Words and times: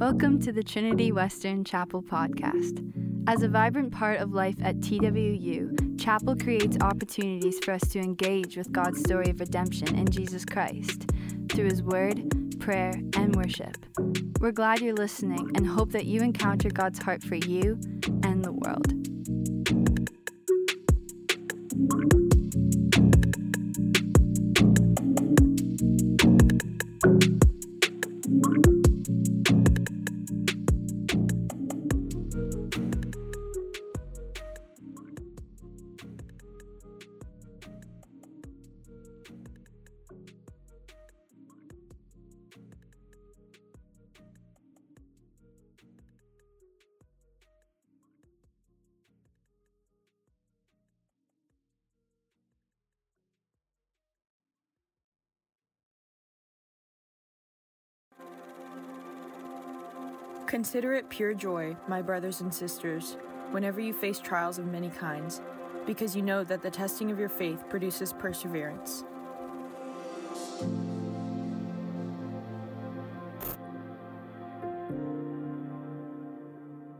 Welcome 0.00 0.40
to 0.42 0.52
the 0.52 0.62
Trinity 0.62 1.10
Western 1.10 1.64
Chapel 1.64 2.00
podcast. 2.00 2.86
As 3.26 3.42
a 3.42 3.48
vibrant 3.48 3.92
part 3.92 4.20
of 4.20 4.32
life 4.32 4.54
at 4.62 4.76
TWU, 4.76 6.00
Chapel 6.00 6.36
creates 6.36 6.76
opportunities 6.80 7.58
for 7.58 7.72
us 7.72 7.82
to 7.88 7.98
engage 7.98 8.56
with 8.56 8.70
God's 8.70 9.00
story 9.00 9.30
of 9.30 9.40
redemption 9.40 9.96
in 9.96 10.06
Jesus 10.08 10.44
Christ 10.44 11.10
through 11.50 11.70
His 11.70 11.82
Word, 11.82 12.58
prayer, 12.60 12.92
and 13.16 13.34
worship. 13.34 13.84
We're 14.38 14.52
glad 14.52 14.80
you're 14.80 14.94
listening 14.94 15.50
and 15.56 15.66
hope 15.66 15.90
that 15.90 16.06
you 16.06 16.20
encounter 16.20 16.70
God's 16.70 17.02
heart 17.02 17.24
for 17.24 17.34
you 17.34 17.80
and 18.22 18.44
the 18.44 18.52
world. 18.52 18.99
Consider 60.50 60.94
it 60.94 61.08
pure 61.08 61.32
joy, 61.32 61.76
my 61.86 62.02
brothers 62.02 62.40
and 62.40 62.52
sisters, 62.52 63.16
whenever 63.52 63.80
you 63.80 63.92
face 63.92 64.18
trials 64.18 64.58
of 64.58 64.66
many 64.66 64.88
kinds, 64.88 65.40
because 65.86 66.16
you 66.16 66.22
know 66.22 66.42
that 66.42 66.60
the 66.60 66.68
testing 66.68 67.12
of 67.12 67.20
your 67.20 67.28
faith 67.28 67.62
produces 67.68 68.12
perseverance. 68.12 69.04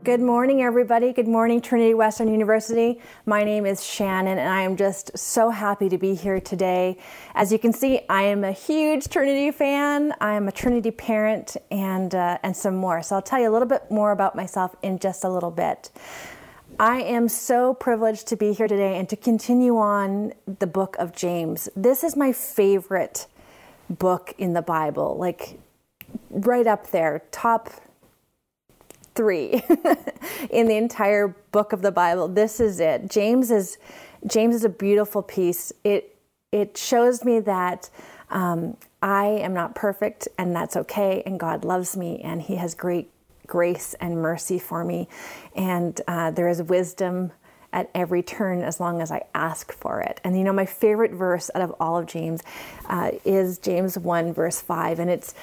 Good 0.03 0.23
morning, 0.23 0.63
everybody. 0.63 1.13
Good 1.13 1.29
morning, 1.29 1.61
Trinity 1.61 1.93
Western 1.93 2.33
University. 2.33 3.03
My 3.27 3.45
name 3.45 3.67
is 3.67 3.85
Shannon, 3.85 4.39
and 4.39 4.49
I 4.49 4.63
am 4.63 4.75
just 4.79 5.19
so 5.19 5.51
happy 5.51 5.91
to 5.91 5.99
be 5.99 6.15
here 6.15 6.41
today. 6.41 6.97
As 7.35 7.53
you 7.53 7.59
can 7.59 7.75
see, 7.75 8.01
I 8.09 8.23
am 8.23 8.43
a 8.43 8.53
huge 8.53 9.09
Trinity 9.09 9.51
fan. 9.51 10.15
I 10.19 10.37
am 10.37 10.49
a 10.49 10.53
Trinity 10.53 10.91
parent, 10.91 11.59
and 11.71 12.15
uh, 12.15 12.39
and 12.43 12.57
some 12.57 12.77
more. 12.77 13.03
So 13.03 13.17
I'll 13.17 13.21
tell 13.21 13.41
you 13.41 13.51
a 13.51 13.53
little 13.53 13.69
bit 13.69 13.91
more 13.91 14.13
about 14.13 14.35
myself 14.35 14.75
in 14.81 14.99
just 14.99 15.23
a 15.23 15.29
little 15.29 15.51
bit. 15.51 15.91
I 16.79 17.03
am 17.03 17.29
so 17.29 17.75
privileged 17.75 18.27
to 18.29 18.37
be 18.37 18.55
here 18.55 18.69
today 18.69 18.99
and 18.99 19.07
to 19.11 19.17
continue 19.17 19.77
on 19.77 20.33
the 20.61 20.67
book 20.67 20.97
of 20.99 21.15
James. 21.15 21.69
This 21.77 22.05
is 22.05 22.17
my 22.17 22.33
favorite 22.33 23.27
book 23.91 24.35
in 24.39 24.55
the 24.55 24.63
Bible, 24.63 25.19
like 25.19 25.59
right 26.31 26.67
up 26.67 26.91
there, 26.91 27.21
top 27.33 27.69
three 29.21 29.63
in 30.51 30.67
the 30.67 30.77
entire 30.77 31.29
book 31.53 31.75
of 31.75 31.83
the 31.83 31.93
Bible. 31.93 32.27
This 32.27 32.59
is 32.59 32.81
it. 32.81 33.11
James 33.11 33.51
is 33.51 33.77
James 34.27 34.55
is 34.55 34.65
a 34.65 34.71
beautiful 34.71 35.23
piece. 35.23 35.75
It 35.85 36.17
it 36.51 36.79
shows 36.79 37.23
me 37.23 37.39
that 37.41 37.91
um, 38.31 38.79
I 39.03 39.27
am 39.27 39.53
not 39.53 39.75
perfect, 39.75 40.27
and 40.39 40.57
that's 40.57 40.75
okay. 40.75 41.23
And 41.27 41.39
God 41.39 41.67
loves 41.67 41.99
me, 41.99 42.23
and 42.23 42.41
He 42.41 42.57
has 42.57 42.75
great 42.75 43.11
grace 43.47 43.95
and 44.01 44.23
mercy 44.23 44.59
for 44.59 44.87
me, 44.87 45.07
and 45.55 46.01
uh, 46.09 46.31
there 46.31 46.49
is 46.49 46.63
wisdom 46.63 47.33
at 47.75 47.91
every 47.95 48.23
turn 48.23 48.63
as 48.63 48.81
long 48.81 49.03
as 49.03 49.13
I 49.13 49.23
ask 49.35 49.71
for 49.71 50.01
it. 50.01 50.19
And 50.25 50.37
you 50.39 50.45
know, 50.45 50.53
my 50.53 50.67
favorite 50.67 51.13
verse 51.13 51.51
out 51.55 51.61
of 51.61 51.75
all 51.79 51.99
of 51.99 52.07
James 52.07 52.43
uh, 52.89 53.11
is 53.27 53.59
James 53.59 53.99
1, 53.99 54.33
verse 54.33 54.63
5. 54.63 54.99
And 54.99 55.11
it's 55.11 55.35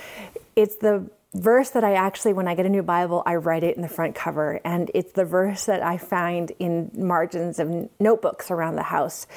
it's 0.55 0.77
the 0.77 1.07
verse 1.33 1.69
that 1.71 1.83
I 1.83 1.93
actually, 1.93 2.33
when 2.33 2.47
I 2.47 2.55
get 2.55 2.65
a 2.65 2.69
new 2.69 2.83
Bible, 2.83 3.23
I 3.25 3.35
write 3.35 3.63
it 3.63 3.75
in 3.75 3.81
the 3.81 3.89
front 3.89 4.15
cover. 4.15 4.59
And 4.63 4.89
it's 4.93 5.11
the 5.11 5.25
verse 5.25 5.65
that 5.65 5.83
I 5.83 5.97
find 5.97 6.51
in 6.59 6.91
margins 6.95 7.59
of 7.59 7.89
notebooks 7.99 8.49
around 8.49 8.75
the 8.75 8.83
house. 8.83 9.27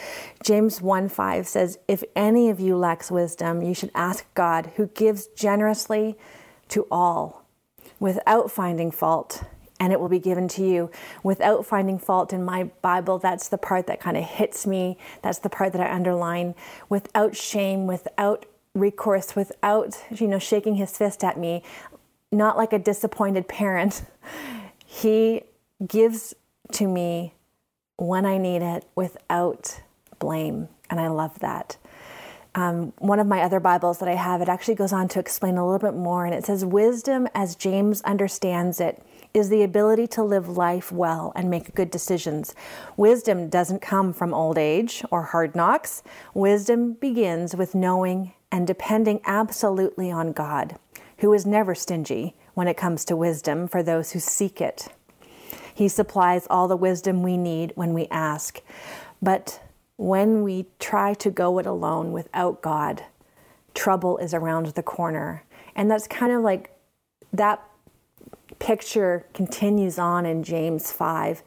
James 0.42 0.80
1 0.80 1.08
5 1.08 1.46
says, 1.46 1.78
If 1.88 2.04
any 2.14 2.48
of 2.48 2.60
you 2.60 2.76
lacks 2.76 3.10
wisdom, 3.10 3.62
you 3.62 3.74
should 3.74 3.90
ask 3.94 4.32
God, 4.34 4.72
who 4.76 4.86
gives 4.86 5.26
generously 5.28 6.16
to 6.68 6.86
all 6.90 7.44
without 7.98 8.50
finding 8.50 8.90
fault. 8.90 9.44
And 9.78 9.94
it 9.94 10.00
will 10.00 10.10
be 10.10 10.18
given 10.18 10.46
to 10.48 10.62
you 10.62 10.90
without 11.22 11.64
finding 11.64 11.98
fault. 11.98 12.34
In 12.34 12.44
my 12.44 12.64
Bible, 12.82 13.18
that's 13.18 13.48
the 13.48 13.56
part 13.56 13.86
that 13.86 13.98
kind 13.98 14.14
of 14.16 14.24
hits 14.24 14.66
me. 14.66 14.98
That's 15.22 15.38
the 15.38 15.48
part 15.48 15.72
that 15.72 15.80
I 15.80 15.90
underline. 15.90 16.54
Without 16.90 17.34
shame, 17.34 17.86
without 17.86 18.44
recourse 18.74 19.34
without 19.34 19.98
you 20.10 20.26
know 20.26 20.38
shaking 20.38 20.76
his 20.76 20.96
fist 20.96 21.24
at 21.24 21.38
me 21.38 21.62
not 22.30 22.56
like 22.56 22.72
a 22.72 22.78
disappointed 22.78 23.48
parent 23.48 24.02
he 24.86 25.42
gives 25.86 26.34
to 26.70 26.86
me 26.86 27.34
when 27.96 28.24
i 28.24 28.38
need 28.38 28.62
it 28.62 28.86
without 28.94 29.80
blame 30.18 30.68
and 30.88 31.00
i 31.00 31.08
love 31.08 31.38
that 31.40 31.76
um, 32.52 32.92
one 32.98 33.20
of 33.20 33.26
my 33.26 33.42
other 33.42 33.60
bibles 33.60 33.98
that 33.98 34.08
i 34.08 34.14
have 34.14 34.40
it 34.40 34.48
actually 34.48 34.74
goes 34.74 34.92
on 34.92 35.08
to 35.08 35.18
explain 35.18 35.56
a 35.56 35.64
little 35.64 35.78
bit 35.90 35.98
more 35.98 36.24
and 36.24 36.34
it 36.34 36.44
says 36.44 36.64
wisdom 36.64 37.26
as 37.34 37.56
james 37.56 38.00
understands 38.02 38.80
it 38.80 39.02
is 39.32 39.48
the 39.48 39.62
ability 39.62 40.06
to 40.08 40.22
live 40.22 40.48
life 40.48 40.90
well 40.90 41.32
and 41.36 41.48
make 41.48 41.74
good 41.74 41.90
decisions. 41.90 42.54
Wisdom 42.96 43.48
doesn't 43.48 43.80
come 43.80 44.12
from 44.12 44.34
old 44.34 44.58
age 44.58 45.04
or 45.10 45.22
hard 45.22 45.54
knocks. 45.54 46.02
Wisdom 46.34 46.94
begins 46.94 47.54
with 47.54 47.74
knowing 47.74 48.32
and 48.52 48.66
depending 48.66 49.20
absolutely 49.24 50.10
on 50.10 50.32
God, 50.32 50.76
who 51.18 51.32
is 51.32 51.46
never 51.46 51.74
stingy 51.74 52.34
when 52.54 52.68
it 52.68 52.76
comes 52.76 53.04
to 53.06 53.16
wisdom 53.16 53.68
for 53.68 53.82
those 53.82 54.12
who 54.12 54.20
seek 54.20 54.60
it. 54.60 54.88
He 55.74 55.88
supplies 55.88 56.46
all 56.50 56.68
the 56.68 56.76
wisdom 56.76 57.22
we 57.22 57.36
need 57.36 57.72
when 57.74 57.94
we 57.94 58.06
ask. 58.08 58.60
But 59.22 59.62
when 59.96 60.42
we 60.42 60.66
try 60.78 61.14
to 61.14 61.30
go 61.30 61.58
it 61.58 61.66
alone 61.66 62.12
without 62.12 62.60
God, 62.60 63.04
trouble 63.74 64.18
is 64.18 64.34
around 64.34 64.66
the 64.66 64.82
corner. 64.82 65.44
And 65.74 65.90
that's 65.90 66.06
kind 66.06 66.32
of 66.32 66.42
like 66.42 66.76
that 67.32 67.62
picture 68.60 69.26
continues 69.34 69.98
on 69.98 70.24
in 70.24 70.44
James 70.44 70.92
5. 70.92 71.42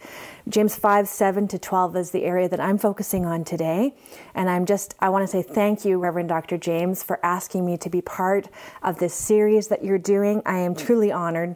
James 0.49 0.75
5, 0.75 1.07
7 1.07 1.47
to 1.47 1.57
12 1.57 1.95
is 1.95 2.11
the 2.11 2.25
area 2.25 2.49
that 2.49 2.59
I'm 2.59 2.77
focusing 2.77 3.25
on 3.25 3.45
today. 3.45 3.95
And 4.35 4.49
I'm 4.49 4.65
just, 4.65 4.95
I 4.99 5.07
want 5.07 5.23
to 5.23 5.27
say 5.27 5.41
thank 5.41 5.85
you, 5.85 5.97
Reverend 5.99 6.27
Dr. 6.27 6.57
James, 6.57 7.01
for 7.01 7.23
asking 7.23 7.65
me 7.65 7.77
to 7.77 7.89
be 7.89 8.01
part 8.01 8.49
of 8.81 8.99
this 8.99 9.13
series 9.13 9.69
that 9.69 9.85
you're 9.85 9.97
doing. 9.97 10.41
I 10.45 10.57
am 10.57 10.75
truly 10.75 11.11
honored. 11.11 11.55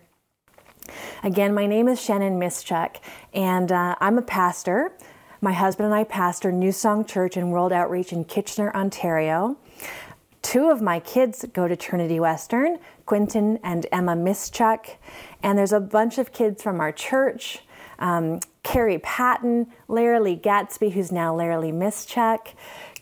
Again, 1.23 1.53
my 1.53 1.65
name 1.65 1.89
is 1.89 2.01
Shannon 2.01 2.39
Mischuk, 2.39 2.97
and 3.33 3.71
uh, 3.71 3.95
I'm 3.99 4.17
a 4.17 4.21
pastor. 4.21 4.93
My 5.41 5.51
husband 5.51 5.87
and 5.87 5.95
I 5.95 6.05
pastor 6.05 6.51
New 6.51 6.71
Song 6.71 7.03
Church 7.03 7.35
and 7.35 7.51
World 7.51 7.73
Outreach 7.73 8.13
in 8.13 8.23
Kitchener, 8.23 8.73
Ontario. 8.73 9.57
Two 10.47 10.69
of 10.69 10.81
my 10.81 11.01
kids 11.01 11.45
go 11.51 11.67
to 11.67 11.75
Trinity 11.75 12.21
Western, 12.21 12.79
Quinton 13.05 13.59
and 13.65 13.85
Emma 13.91 14.15
Mischuk, 14.15 14.95
and 15.43 15.57
there's 15.57 15.73
a 15.73 15.81
bunch 15.81 16.17
of 16.17 16.31
kids 16.31 16.63
from 16.63 16.79
our 16.79 16.93
church. 16.93 17.59
Um, 17.99 18.39
Carrie 18.63 18.99
Patton, 18.99 19.67
Larry 19.89 20.21
Lee 20.21 20.37
Gatsby, 20.37 20.93
who's 20.93 21.11
now 21.11 21.35
Lee 21.35 21.73
Mischuk, 21.73 22.53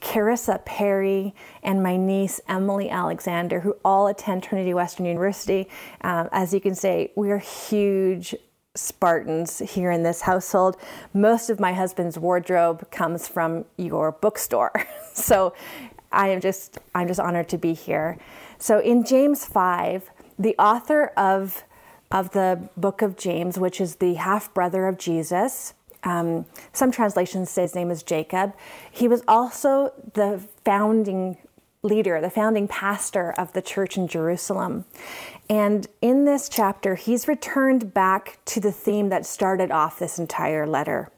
Carissa 0.02 0.66
Perry, 0.66 1.36
and 1.62 1.84
my 1.84 1.98
niece 1.98 2.42
Emily 2.50 2.90
Alexander, 2.90 3.60
who 3.60 3.78
all 3.86 4.08
attend 4.08 4.42
Trinity 4.42 4.74
Western 4.74 5.06
University. 5.06 5.70
Um, 6.02 6.30
as 6.32 6.52
you 6.52 6.60
can 6.60 6.74
say, 6.74 7.12
we're 7.16 7.38
huge 7.38 8.34
Spartans 8.76 9.60
here 9.60 9.92
in 9.92 10.02
this 10.02 10.22
household. 10.22 10.78
Most 11.14 11.52
of 11.52 11.60
my 11.60 11.74
husband's 11.74 12.18
wardrobe 12.18 12.90
comes 12.90 13.28
from 13.28 13.66
your 13.78 14.14
bookstore. 14.14 14.72
so 15.14 15.54
I 16.16 16.30
am 16.30 16.42
just 16.42 16.80
I'm 16.94 17.08
just 17.08 17.20
honored 17.20 17.50
to 17.50 17.58
be 17.58 17.74
here. 17.74 18.18
So 18.58 18.80
in 18.80 19.06
James 19.06 19.46
5, 19.46 20.10
the 20.40 20.56
author 20.58 21.08
of 21.18 21.64
of 22.12 22.32
the 22.32 22.70
book 22.78 23.02
of 23.02 23.18
James, 23.18 23.60
which 23.60 23.82
is 23.82 23.98
the 23.98 24.16
half 24.16 24.54
brother 24.54 24.88
of 24.88 24.98
Jesus. 24.98 25.74
Um, 26.04 26.46
some 26.72 26.92
translations 26.92 27.50
say 27.50 27.64
his 27.64 27.76
name 27.76 27.90
is 27.90 28.04
Jacob. 28.04 28.54
He 28.92 29.08
was 29.08 29.24
also 29.28 29.92
the 30.14 30.48
founding 30.64 31.38
leader, 31.82 32.22
the 32.22 32.30
founding 32.30 32.68
pastor 32.68 33.34
of 33.38 33.54
the 33.54 33.62
church 33.62 33.98
in 33.98 34.08
Jerusalem. 34.08 34.86
And 35.50 35.88
in 36.02 36.26
this 36.26 36.50
chapter, 36.50 36.96
he's 36.96 37.28
returned 37.28 37.94
back 37.94 38.40
to 38.46 38.60
the 38.60 38.72
theme 38.72 39.10
that 39.10 39.26
started 39.26 39.72
off 39.72 40.00
this 40.00 40.20
entire 40.20 40.66
letter. 40.68 41.10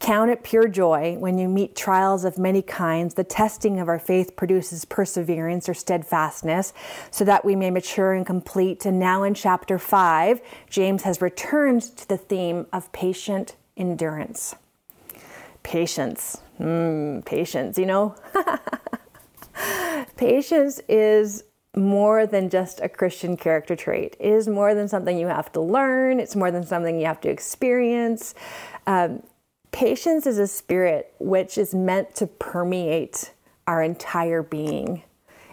Count 0.00 0.30
it 0.30 0.42
pure 0.42 0.68
joy 0.68 1.16
when 1.18 1.38
you 1.38 1.48
meet 1.48 1.76
trials 1.76 2.24
of 2.24 2.38
many 2.38 2.62
kinds. 2.62 3.14
The 3.14 3.24
testing 3.24 3.80
of 3.80 3.88
our 3.88 3.98
faith 3.98 4.36
produces 4.36 4.84
perseverance 4.84 5.68
or 5.68 5.74
steadfastness, 5.74 6.72
so 7.10 7.24
that 7.24 7.44
we 7.44 7.56
may 7.56 7.70
mature 7.70 8.12
and 8.12 8.26
complete. 8.26 8.84
And 8.84 8.98
now 8.98 9.22
in 9.22 9.34
chapter 9.34 9.78
5, 9.78 10.40
James 10.68 11.02
has 11.02 11.20
returned 11.20 11.82
to 11.82 12.08
the 12.08 12.16
theme 12.16 12.66
of 12.72 12.92
patient 12.92 13.56
endurance. 13.76 14.54
Patience. 15.62 16.40
Mm, 16.60 17.24
patience, 17.24 17.78
you 17.78 17.86
know? 17.86 18.14
patience 20.16 20.80
is 20.88 21.44
more 21.76 22.26
than 22.26 22.50
just 22.50 22.80
a 22.80 22.88
Christian 22.88 23.36
character 23.36 23.74
trait. 23.74 24.16
It 24.20 24.28
is 24.28 24.48
more 24.48 24.74
than 24.74 24.88
something 24.88 25.18
you 25.18 25.26
have 25.26 25.50
to 25.52 25.60
learn, 25.60 26.20
it's 26.20 26.36
more 26.36 26.50
than 26.50 26.64
something 26.64 27.00
you 27.00 27.06
have 27.06 27.20
to 27.22 27.28
experience. 27.28 28.34
Um, 28.86 29.22
patience 29.74 30.24
is 30.24 30.38
a 30.38 30.46
spirit 30.46 31.12
which 31.18 31.58
is 31.58 31.74
meant 31.74 32.14
to 32.14 32.28
permeate 32.28 33.32
our 33.66 33.82
entire 33.82 34.40
being. 34.40 35.02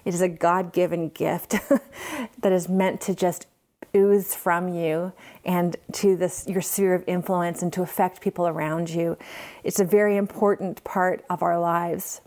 It 0.05 0.13
is 0.13 0.21
a 0.21 0.29
God 0.29 0.73
given 0.73 1.09
gift 1.09 1.55
that 2.41 2.51
is 2.51 2.69
meant 2.69 3.01
to 3.01 3.15
just 3.15 3.47
ooze 3.95 4.35
from 4.35 4.69
you 4.69 5.11
and 5.43 5.75
to 5.93 6.15
this 6.15 6.45
your 6.47 6.61
sphere 6.61 6.93
of 6.93 7.03
influence 7.07 7.63
and 7.63 7.73
to 7.73 7.81
affect 7.81 8.21
people 8.21 8.47
around 8.47 8.91
you. 8.91 9.17
It's 9.63 9.79
a 9.79 9.85
very 9.85 10.17
important 10.17 10.83
part 10.83 11.25
of 11.27 11.41
our 11.41 11.59
lives. 11.59 12.21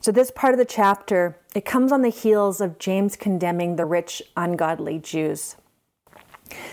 So 0.00 0.10
this 0.10 0.30
part 0.30 0.54
of 0.54 0.58
the 0.58 0.64
chapter, 0.64 1.36
it 1.54 1.66
comes 1.66 1.92
on 1.92 2.00
the 2.00 2.08
heels 2.08 2.62
of 2.62 2.78
James 2.78 3.14
condemning 3.14 3.76
the 3.76 3.84
rich 3.84 4.22
ungodly 4.38 5.00
Jews. 5.00 5.56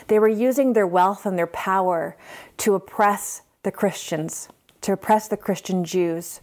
They 0.08 0.20
were 0.20 0.30
using 0.30 0.72
their 0.72 0.88
wealth 0.88 1.26
and 1.26 1.38
their 1.38 1.48
power 1.48 2.16
to 2.60 2.74
oppress 2.74 3.42
the 3.68 3.72
Christians, 3.74 4.48
to 4.80 4.94
oppress 4.94 5.28
the 5.28 5.36
Christian 5.36 5.84
Jews. 5.84 6.40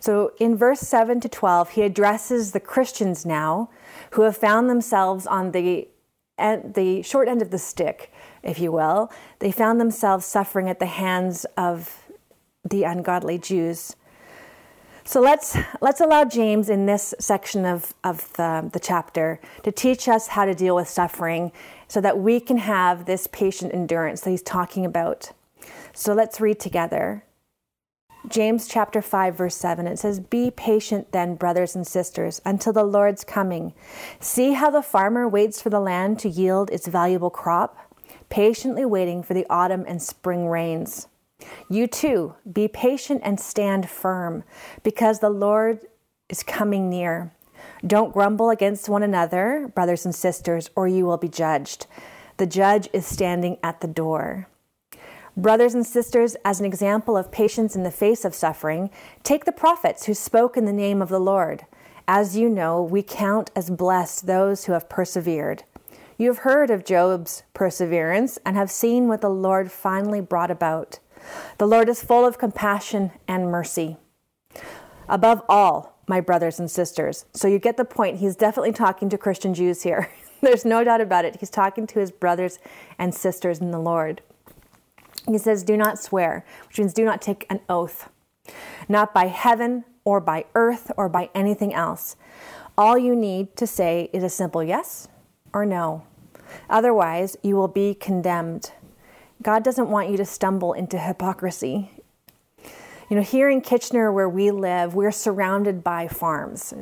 So 0.00 0.32
in 0.40 0.56
verse 0.56 0.80
7 0.80 1.20
to 1.20 1.28
12, 1.28 1.70
he 1.70 1.82
addresses 1.82 2.50
the 2.50 2.58
Christians 2.58 3.24
now 3.24 3.70
who 4.10 4.22
have 4.22 4.36
found 4.36 4.68
themselves 4.68 5.24
on 5.24 5.52
the, 5.52 5.86
at 6.36 6.74
the 6.74 7.02
short 7.02 7.28
end 7.28 7.42
of 7.42 7.52
the 7.52 7.58
stick, 7.60 8.12
if 8.42 8.58
you 8.58 8.72
will. 8.72 9.12
They 9.38 9.52
found 9.52 9.80
themselves 9.80 10.26
suffering 10.26 10.68
at 10.68 10.80
the 10.80 10.86
hands 10.86 11.46
of 11.56 12.08
the 12.68 12.82
ungodly 12.82 13.38
Jews. 13.38 13.94
So 15.04 15.20
let's 15.20 15.56
let's 15.80 16.00
allow 16.00 16.24
James 16.24 16.68
in 16.68 16.86
this 16.86 17.14
section 17.20 17.64
of, 17.64 17.94
of 18.02 18.30
the, 18.32 18.68
the 18.72 18.80
chapter 18.80 19.40
to 19.62 19.70
teach 19.70 20.08
us 20.08 20.26
how 20.26 20.44
to 20.44 20.56
deal 20.56 20.74
with 20.74 20.88
suffering 20.88 21.52
so 21.86 22.00
that 22.00 22.18
we 22.18 22.40
can 22.40 22.56
have 22.58 23.06
this 23.06 23.28
patient 23.28 23.72
endurance 23.72 24.22
that 24.22 24.30
he's 24.30 24.42
talking 24.42 24.84
about. 24.84 25.32
So 25.98 26.14
let's 26.14 26.40
read 26.40 26.60
together. 26.60 27.24
James 28.28 28.68
chapter 28.68 29.02
5 29.02 29.36
verse 29.36 29.56
7 29.56 29.86
it 29.86 29.98
says 29.98 30.20
be 30.20 30.50
patient 30.50 31.12
then 31.12 31.34
brothers 31.34 31.74
and 31.74 31.86
sisters 31.86 32.42
until 32.44 32.72
the 32.72 32.82
Lord's 32.82 33.24
coming 33.24 33.72
see 34.18 34.52
how 34.52 34.70
the 34.70 34.82
farmer 34.82 35.26
waits 35.28 35.62
for 35.62 35.70
the 35.70 35.80
land 35.80 36.18
to 36.18 36.28
yield 36.28 36.68
its 36.70 36.88
valuable 36.88 37.30
crop 37.30 37.78
patiently 38.28 38.84
waiting 38.84 39.22
for 39.22 39.34
the 39.34 39.46
autumn 39.48 39.84
and 39.86 40.02
spring 40.02 40.48
rains 40.48 41.06
you 41.68 41.86
too, 41.86 42.34
be 42.50 42.66
patient 42.68 43.20
and 43.24 43.38
stand 43.38 43.88
firm, 43.88 44.44
because 44.82 45.20
the 45.20 45.30
Lord 45.30 45.80
is 46.28 46.42
coming 46.42 46.90
near. 46.90 47.32
Don't 47.86 48.12
grumble 48.12 48.50
against 48.50 48.88
one 48.88 49.02
another, 49.02 49.70
brothers 49.74 50.04
and 50.04 50.14
sisters, 50.14 50.70
or 50.74 50.88
you 50.88 51.06
will 51.06 51.16
be 51.16 51.28
judged. 51.28 51.86
The 52.38 52.46
judge 52.46 52.88
is 52.92 53.06
standing 53.06 53.58
at 53.62 53.80
the 53.80 53.88
door. 53.88 54.48
Brothers 55.38 55.72
and 55.72 55.86
sisters, 55.86 56.34
as 56.44 56.58
an 56.58 56.66
example 56.66 57.16
of 57.16 57.30
patience 57.30 57.76
in 57.76 57.84
the 57.84 57.92
face 57.92 58.24
of 58.24 58.34
suffering, 58.34 58.90
take 59.22 59.44
the 59.44 59.52
prophets 59.52 60.06
who 60.06 60.12
spoke 60.12 60.56
in 60.56 60.64
the 60.64 60.72
name 60.72 61.00
of 61.00 61.10
the 61.10 61.20
Lord. 61.20 61.64
As 62.08 62.36
you 62.36 62.48
know, 62.48 62.82
we 62.82 63.04
count 63.04 63.52
as 63.54 63.70
blessed 63.70 64.26
those 64.26 64.64
who 64.64 64.72
have 64.72 64.88
persevered. 64.88 65.62
You 66.16 66.26
have 66.26 66.38
heard 66.38 66.70
of 66.70 66.84
Job's 66.84 67.44
perseverance 67.54 68.40
and 68.44 68.56
have 68.56 68.68
seen 68.68 69.06
what 69.06 69.20
the 69.20 69.30
Lord 69.30 69.70
finally 69.70 70.20
brought 70.20 70.50
about. 70.50 70.98
The 71.58 71.68
Lord 71.68 71.88
is 71.88 72.02
full 72.02 72.26
of 72.26 72.38
compassion 72.38 73.12
and 73.28 73.48
mercy. 73.48 73.96
Above 75.08 75.42
all, 75.48 76.00
my 76.08 76.20
brothers 76.20 76.58
and 76.58 76.68
sisters. 76.68 77.26
So 77.32 77.46
you 77.46 77.60
get 77.60 77.76
the 77.76 77.84
point. 77.84 78.18
He's 78.18 78.34
definitely 78.34 78.72
talking 78.72 79.08
to 79.10 79.16
Christian 79.16 79.54
Jews 79.54 79.84
here. 79.84 80.10
There's 80.40 80.64
no 80.64 80.82
doubt 80.82 81.00
about 81.00 81.24
it. 81.24 81.36
He's 81.38 81.48
talking 81.48 81.86
to 81.86 82.00
his 82.00 82.10
brothers 82.10 82.58
and 82.98 83.14
sisters 83.14 83.60
in 83.60 83.70
the 83.70 83.78
Lord. 83.78 84.20
He 85.28 85.38
says, 85.38 85.62
Do 85.62 85.76
not 85.76 85.98
swear, 85.98 86.44
which 86.66 86.78
means 86.78 86.94
do 86.94 87.04
not 87.04 87.20
take 87.20 87.46
an 87.50 87.60
oath, 87.68 88.08
not 88.88 89.12
by 89.12 89.26
heaven 89.26 89.84
or 90.04 90.20
by 90.20 90.46
earth 90.54 90.90
or 90.96 91.08
by 91.08 91.28
anything 91.34 91.74
else. 91.74 92.16
All 92.78 92.96
you 92.96 93.14
need 93.14 93.54
to 93.56 93.66
say 93.66 94.08
is 94.12 94.24
a 94.24 94.30
simple 94.30 94.64
yes 94.64 95.08
or 95.52 95.66
no. 95.66 96.04
Otherwise, 96.70 97.36
you 97.42 97.56
will 97.56 97.68
be 97.68 97.94
condemned. 97.94 98.72
God 99.42 99.62
doesn't 99.62 99.90
want 99.90 100.08
you 100.08 100.16
to 100.16 100.24
stumble 100.24 100.72
into 100.72 100.98
hypocrisy. 100.98 101.90
You 103.10 103.16
know, 103.16 103.22
here 103.22 103.50
in 103.50 103.60
Kitchener, 103.60 104.10
where 104.10 104.28
we 104.28 104.50
live, 104.50 104.94
we're 104.94 105.10
surrounded 105.10 105.84
by 105.84 106.08
farms, 106.08 106.72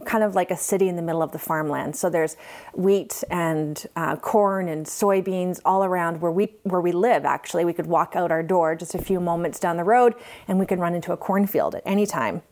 kind 0.00 0.24
of 0.24 0.34
like 0.34 0.50
a 0.50 0.56
city 0.56 0.88
in 0.88 0.96
the 0.96 1.02
middle 1.02 1.22
of 1.22 1.32
the 1.32 1.38
farmland. 1.38 1.96
So 1.96 2.10
there's 2.10 2.36
wheat 2.74 3.24
and 3.30 3.84
uh, 3.96 4.16
corn 4.16 4.68
and 4.68 4.86
soybeans 4.86 5.60
all 5.64 5.84
around 5.84 6.20
where 6.20 6.32
we 6.32 6.52
where 6.62 6.80
we 6.80 6.92
live. 6.92 7.24
Actually, 7.24 7.64
we 7.64 7.72
could 7.72 7.86
walk 7.86 8.14
out 8.16 8.30
our 8.30 8.42
door 8.42 8.74
just 8.74 8.94
a 8.94 8.98
few 8.98 9.20
moments 9.20 9.58
down 9.58 9.76
the 9.76 9.84
road, 9.84 10.14
and 10.48 10.58
we 10.58 10.66
could 10.66 10.78
run 10.78 10.94
into 10.94 11.12
a 11.12 11.16
cornfield 11.16 11.74
at 11.74 11.82
any 11.84 12.06
time. 12.06 12.42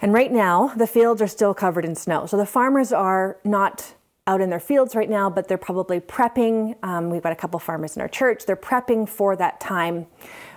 And 0.00 0.12
right 0.12 0.30
now, 0.30 0.68
the 0.76 0.86
fields 0.86 1.22
are 1.22 1.26
still 1.26 1.54
covered 1.54 1.84
in 1.84 1.94
snow. 1.94 2.26
So 2.26 2.36
the 2.36 2.46
farmers 2.46 2.92
are 2.92 3.38
not 3.44 3.94
out 4.26 4.40
in 4.40 4.50
their 4.50 4.60
fields 4.60 4.94
right 4.94 5.08
now, 5.08 5.30
but 5.30 5.48
they're 5.48 5.58
probably 5.58 6.00
prepping. 6.00 6.76
Um, 6.82 7.10
we've 7.10 7.22
got 7.22 7.32
a 7.32 7.36
couple 7.36 7.58
farmers 7.58 7.96
in 7.96 8.02
our 8.02 8.08
church. 8.08 8.46
They're 8.46 8.56
prepping 8.56 9.08
for 9.08 9.36
that 9.36 9.60
time 9.60 10.06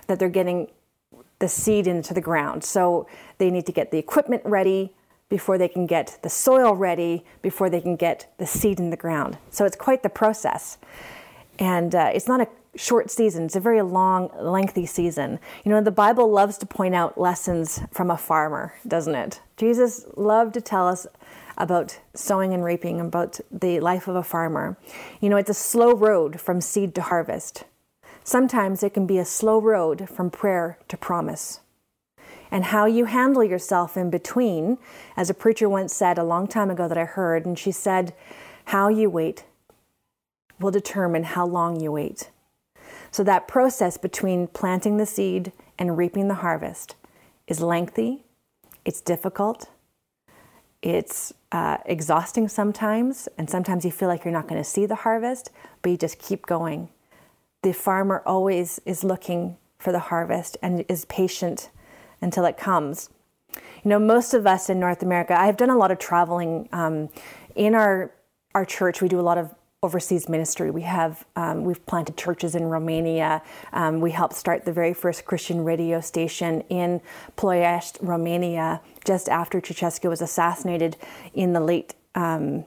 that 0.06 0.18
they're 0.18 0.28
getting 0.28 0.68
the 1.38 1.48
seed 1.48 1.86
into 1.86 2.14
the 2.14 2.20
ground. 2.20 2.64
So 2.64 3.06
they 3.38 3.50
need 3.50 3.66
to 3.66 3.72
get 3.72 3.90
the 3.90 3.98
equipment 3.98 4.42
ready 4.44 4.92
before 5.28 5.58
they 5.58 5.68
can 5.68 5.86
get 5.86 6.18
the 6.22 6.30
soil 6.30 6.74
ready, 6.74 7.24
before 7.42 7.68
they 7.68 7.80
can 7.80 7.96
get 7.96 8.32
the 8.38 8.46
seed 8.46 8.78
in 8.78 8.90
the 8.90 8.96
ground. 8.96 9.38
So 9.50 9.64
it's 9.64 9.76
quite 9.76 10.02
the 10.02 10.08
process. 10.08 10.78
And 11.58 11.94
uh, 11.94 12.10
it's 12.14 12.28
not 12.28 12.40
a 12.40 12.48
short 12.76 13.10
season, 13.10 13.44
it's 13.44 13.56
a 13.56 13.60
very 13.60 13.82
long, 13.82 14.30
lengthy 14.40 14.86
season. 14.86 15.40
You 15.64 15.72
know, 15.72 15.80
the 15.80 15.90
Bible 15.90 16.30
loves 16.30 16.58
to 16.58 16.66
point 16.66 16.94
out 16.94 17.18
lessons 17.18 17.80
from 17.92 18.10
a 18.10 18.16
farmer, 18.16 18.74
doesn't 18.86 19.14
it? 19.14 19.40
Jesus 19.56 20.06
loved 20.16 20.54
to 20.54 20.60
tell 20.60 20.86
us 20.86 21.06
about 21.56 21.98
sowing 22.14 22.54
and 22.54 22.64
reaping, 22.64 23.00
about 23.00 23.40
the 23.50 23.80
life 23.80 24.06
of 24.06 24.14
a 24.14 24.22
farmer. 24.22 24.78
You 25.20 25.28
know, 25.28 25.36
it's 25.36 25.50
a 25.50 25.54
slow 25.54 25.92
road 25.92 26.40
from 26.40 26.60
seed 26.60 26.94
to 26.94 27.02
harvest. 27.02 27.64
Sometimes 28.22 28.82
it 28.82 28.94
can 28.94 29.06
be 29.06 29.18
a 29.18 29.24
slow 29.24 29.60
road 29.60 30.08
from 30.08 30.30
prayer 30.30 30.78
to 30.88 30.96
promise. 30.96 31.60
And 32.50 32.64
how 32.64 32.86
you 32.86 33.04
handle 33.04 33.44
yourself 33.44 33.96
in 33.96 34.10
between, 34.10 34.78
as 35.16 35.28
a 35.28 35.34
preacher 35.34 35.68
once 35.68 35.94
said 35.94 36.18
a 36.18 36.24
long 36.24 36.46
time 36.46 36.70
ago 36.70 36.88
that 36.88 36.98
I 36.98 37.04
heard, 37.04 37.44
and 37.44 37.58
she 37.58 37.72
said, 37.72 38.14
How 38.66 38.88
you 38.88 39.10
wait 39.10 39.44
will 40.60 40.70
determine 40.70 41.24
how 41.24 41.46
long 41.46 41.80
you 41.80 41.92
wait. 41.92 42.30
So 43.10 43.22
that 43.24 43.48
process 43.48 43.96
between 43.96 44.48
planting 44.48 44.96
the 44.96 45.06
seed 45.06 45.52
and 45.78 45.96
reaping 45.96 46.28
the 46.28 46.34
harvest 46.34 46.96
is 47.46 47.60
lengthy, 47.60 48.24
it's 48.84 49.00
difficult, 49.00 49.68
it's 50.82 51.32
uh, 51.50 51.78
exhausting 51.86 52.48
sometimes, 52.48 53.28
and 53.38 53.48
sometimes 53.48 53.84
you 53.84 53.90
feel 53.90 54.08
like 54.08 54.24
you're 54.24 54.32
not 54.32 54.48
going 54.48 54.62
to 54.62 54.68
see 54.68 54.86
the 54.86 54.94
harvest, 54.96 55.50
but 55.82 55.90
you 55.90 55.96
just 55.96 56.18
keep 56.18 56.46
going. 56.46 56.88
The 57.62 57.72
farmer 57.72 58.22
always 58.24 58.80
is 58.84 59.02
looking 59.02 59.56
for 59.78 59.92
the 59.92 59.98
harvest 59.98 60.56
and 60.62 60.84
is 60.88 61.04
patient 61.06 61.70
until 62.20 62.44
it 62.44 62.56
comes. 62.56 63.10
You 63.84 63.90
know, 63.90 63.98
most 63.98 64.34
of 64.34 64.46
us 64.46 64.68
in 64.68 64.78
North 64.80 65.02
America, 65.02 65.38
I've 65.38 65.56
done 65.56 65.70
a 65.70 65.76
lot 65.76 65.90
of 65.90 65.98
traveling. 65.98 66.68
Um, 66.72 67.08
in 67.54 67.74
our 67.74 68.12
our 68.54 68.64
church, 68.64 69.00
we 69.02 69.08
do 69.08 69.20
a 69.20 69.22
lot 69.22 69.38
of 69.38 69.54
overseas 69.82 70.28
ministry. 70.28 70.70
We 70.70 70.82
have 70.82 71.24
um, 71.36 71.64
we've 71.64 71.84
planted 71.86 72.16
churches 72.16 72.54
in 72.54 72.64
Romania. 72.64 73.42
Um, 73.72 74.00
we 74.00 74.10
helped 74.10 74.34
start 74.34 74.64
the 74.64 74.72
very 74.72 74.92
first 74.92 75.24
Christian 75.24 75.64
radio 75.64 76.00
station 76.00 76.62
in 76.62 77.00
Ploiești, 77.36 77.98
Romania, 78.00 78.80
just 79.04 79.28
after 79.28 79.60
Ceausescu 79.60 80.08
was 80.08 80.20
assassinated 80.20 80.96
in 81.34 81.52
the 81.52 81.60
late 81.60 81.94
um, 82.14 82.64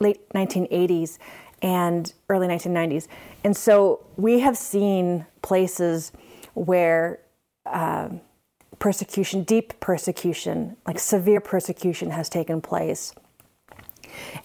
late 0.00 0.28
1980s 0.30 1.18
and 1.62 2.12
early 2.28 2.46
1990s. 2.48 3.06
And 3.44 3.56
so 3.56 4.04
we 4.16 4.40
have 4.40 4.56
seen 4.56 5.26
places 5.42 6.12
where. 6.54 7.20
Uh, 7.64 8.08
persecution, 8.78 9.42
deep 9.42 9.78
persecution, 9.80 10.76
like 10.86 10.98
severe 10.98 11.40
persecution, 11.40 12.10
has 12.10 12.28
taken 12.28 12.60
place. 12.60 13.14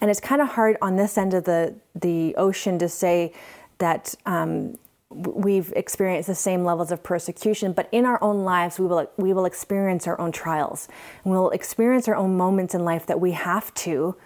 And 0.00 0.10
it's 0.10 0.20
kind 0.20 0.40
of 0.42 0.48
hard 0.48 0.76
on 0.82 0.96
this 0.96 1.16
end 1.18 1.34
of 1.34 1.44
the, 1.44 1.74
the 1.94 2.34
ocean 2.36 2.78
to 2.78 2.88
say 2.88 3.32
that 3.78 4.14
um, 4.26 4.76
we've 5.10 5.72
experienced 5.76 6.26
the 6.26 6.34
same 6.34 6.64
levels 6.64 6.90
of 6.90 7.02
persecution, 7.02 7.72
but 7.72 7.88
in 7.92 8.04
our 8.04 8.22
own 8.22 8.44
lives, 8.44 8.78
we 8.78 8.86
will, 8.86 9.10
we 9.16 9.32
will 9.32 9.44
experience 9.44 10.06
our 10.06 10.20
own 10.20 10.32
trials. 10.32 10.88
And 11.22 11.32
we'll 11.32 11.50
experience 11.50 12.08
our 12.08 12.16
own 12.16 12.36
moments 12.36 12.74
in 12.74 12.84
life 12.84 13.06
that 13.06 13.20
we 13.20 13.32
have 13.32 13.72
to 13.74 14.16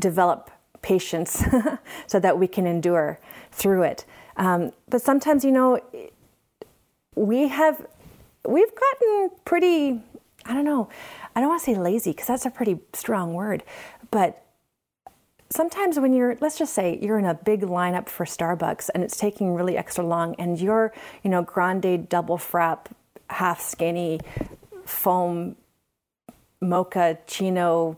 develop 0.00 0.50
patience 0.82 1.42
so 2.06 2.18
that 2.18 2.38
we 2.38 2.48
can 2.48 2.66
endure 2.66 3.20
through 3.52 3.84
it. 3.84 4.04
Um, 4.36 4.72
but 4.88 5.02
sometimes, 5.02 5.44
you 5.44 5.52
know, 5.52 5.80
we 7.14 7.48
have, 7.48 7.86
we've 8.46 8.72
gotten 8.74 9.30
pretty, 9.44 10.00
I 10.44 10.54
don't 10.54 10.64
know, 10.64 10.88
I 11.34 11.40
don't 11.40 11.48
want 11.48 11.62
to 11.62 11.64
say 11.64 11.76
lazy 11.76 12.10
because 12.10 12.26
that's 12.26 12.46
a 12.46 12.50
pretty 12.50 12.80
strong 12.92 13.34
word, 13.34 13.62
but 14.10 14.42
sometimes 15.52 15.98
when 15.98 16.14
you're 16.14 16.36
let's 16.40 16.58
just 16.58 16.72
say 16.72 16.98
you're 17.02 17.18
in 17.18 17.26
a 17.26 17.34
big 17.34 17.60
lineup 17.60 18.08
for 18.08 18.24
Starbucks 18.24 18.88
and 18.94 19.04
it's 19.04 19.18
taking 19.18 19.54
really 19.54 19.76
extra 19.76 20.04
long 20.04 20.34
and 20.36 20.58
your 20.58 20.92
you 21.22 21.30
know 21.30 21.42
grande 21.42 22.08
double 22.08 22.38
frap 22.38 22.86
half 23.28 23.60
skinny 23.60 24.18
foam 24.86 25.56
mocha 26.60 27.18
chino 27.26 27.96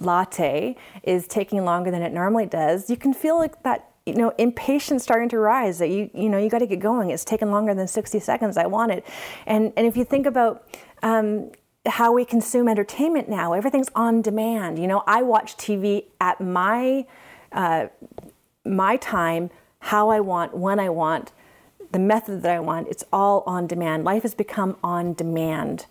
latte 0.00 0.74
is 1.02 1.28
taking 1.28 1.64
longer 1.64 1.90
than 1.90 2.02
it 2.02 2.12
normally 2.12 2.46
does 2.46 2.88
you 2.88 2.96
can 2.96 3.12
feel 3.12 3.36
like 3.36 3.62
that 3.62 3.89
you 4.06 4.14
know 4.14 4.30
impatience 4.38 5.02
starting 5.02 5.28
to 5.28 5.38
rise 5.38 5.78
that 5.78 5.88
you 5.88 6.10
you 6.14 6.28
know 6.28 6.38
you 6.38 6.48
got 6.48 6.60
to 6.60 6.66
get 6.66 6.80
going 6.80 7.10
it's 7.10 7.24
taken 7.24 7.50
longer 7.50 7.74
than 7.74 7.86
60 7.86 8.18
seconds 8.18 8.56
i 8.56 8.66
want 8.66 8.90
it 8.92 9.04
and 9.46 9.72
and 9.76 9.86
if 9.86 9.96
you 9.96 10.04
think 10.04 10.26
about 10.26 10.66
um, 11.02 11.50
how 11.86 12.12
we 12.12 12.24
consume 12.24 12.68
entertainment 12.68 13.28
now. 13.28 13.52
Everything's 13.52 13.90
on 13.94 14.22
demand. 14.22 14.78
You 14.78 14.86
know, 14.86 15.02
I 15.06 15.22
watch 15.22 15.56
TV 15.56 16.04
at 16.20 16.40
my 16.40 17.06
uh, 17.52 17.86
my 18.64 18.96
time, 18.96 19.50
how 19.80 20.10
I 20.10 20.20
want, 20.20 20.56
when 20.56 20.78
I 20.78 20.90
want, 20.90 21.32
the 21.90 21.98
method 21.98 22.42
that 22.42 22.52
I 22.52 22.60
want. 22.60 22.88
It's 22.88 23.02
all 23.12 23.42
on 23.46 23.66
demand. 23.66 24.04
Life 24.04 24.22
has 24.22 24.34
become 24.34 24.76
on 24.84 25.14
demand, 25.14 25.86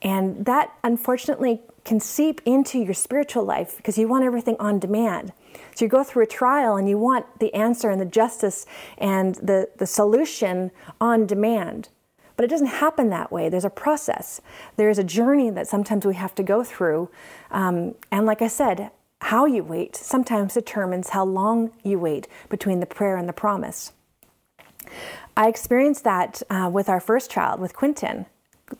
and 0.00 0.44
that 0.44 0.72
unfortunately 0.84 1.62
can 1.84 2.00
seep 2.00 2.40
into 2.44 2.78
your 2.78 2.94
spiritual 2.94 3.44
life 3.44 3.76
because 3.76 3.98
you 3.98 4.08
want 4.08 4.24
everything 4.24 4.56
on 4.58 4.78
demand. 4.78 5.32
So 5.76 5.84
you 5.84 5.90
go 5.90 6.02
through 6.02 6.22
a 6.22 6.26
trial 6.26 6.76
and 6.76 6.88
you 6.88 6.96
want 6.96 7.38
the 7.38 7.52
answer 7.52 7.90
and 7.90 8.00
the 8.00 8.06
justice 8.06 8.64
and 8.96 9.34
the, 9.34 9.68
the 9.76 9.86
solution 9.86 10.70
on 11.02 11.26
demand. 11.26 11.90
But 12.34 12.46
it 12.46 12.48
doesn't 12.48 12.66
happen 12.66 13.10
that 13.10 13.30
way. 13.30 13.50
There's 13.50 13.66
a 13.66 13.70
process, 13.70 14.40
there's 14.76 14.98
a 14.98 15.04
journey 15.04 15.50
that 15.50 15.68
sometimes 15.68 16.06
we 16.06 16.14
have 16.14 16.34
to 16.36 16.42
go 16.42 16.64
through. 16.64 17.10
Um, 17.50 17.94
and 18.10 18.24
like 18.24 18.40
I 18.40 18.48
said, 18.48 18.90
how 19.20 19.44
you 19.44 19.62
wait 19.62 19.96
sometimes 19.96 20.54
determines 20.54 21.10
how 21.10 21.26
long 21.26 21.72
you 21.84 21.98
wait 21.98 22.26
between 22.48 22.80
the 22.80 22.86
prayer 22.86 23.18
and 23.18 23.28
the 23.28 23.34
promise. 23.34 23.92
I 25.36 25.48
experienced 25.48 26.04
that 26.04 26.42
uh, 26.48 26.70
with 26.72 26.88
our 26.88 27.00
first 27.00 27.30
child, 27.30 27.60
with 27.60 27.76
Quinton. 27.76 28.24